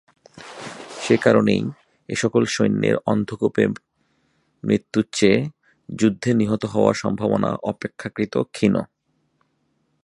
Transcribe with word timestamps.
সে 1.03 1.15
কারণেই 1.17 1.61
এ 2.09 2.15
সকল 2.15 2.43
সৈন্যের 2.45 2.95
অন্ধকূপে 3.05 3.63
মৃত্যুর 4.63 5.05
চেয়ে 5.11 5.39
যুদ্ধে 5.89 6.31
নিহত 6.33 6.63
হওয়ার 6.65 6.95
সম্ভাবনা 6.95 7.49
অপেক্ষাকৃত 7.63 8.33
ক্ষীণ। 8.51 8.75